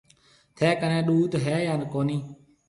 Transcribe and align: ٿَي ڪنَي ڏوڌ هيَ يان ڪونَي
ٿَي 0.57 0.69
ڪنَي 0.81 0.99
ڏوڌ 1.07 1.31
هيَ 1.45 1.55
يان 1.67 1.81
ڪونَي 1.93 2.17